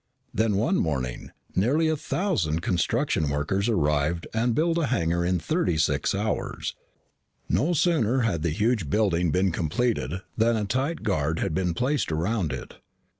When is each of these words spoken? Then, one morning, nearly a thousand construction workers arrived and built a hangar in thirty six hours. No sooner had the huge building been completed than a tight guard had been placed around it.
Then, 0.33 0.55
one 0.55 0.77
morning, 0.77 1.29
nearly 1.55 1.87
a 1.87 1.95
thousand 1.95 2.61
construction 2.63 3.29
workers 3.29 3.69
arrived 3.69 4.25
and 4.33 4.55
built 4.55 4.79
a 4.79 4.87
hangar 4.87 5.23
in 5.23 5.37
thirty 5.37 5.77
six 5.77 6.15
hours. 6.15 6.73
No 7.47 7.73
sooner 7.73 8.21
had 8.21 8.41
the 8.41 8.49
huge 8.49 8.89
building 8.89 9.29
been 9.29 9.51
completed 9.51 10.23
than 10.35 10.55
a 10.57 10.65
tight 10.65 11.03
guard 11.03 11.37
had 11.37 11.53
been 11.53 11.75
placed 11.75 12.11
around 12.11 12.51
it. 12.51 12.77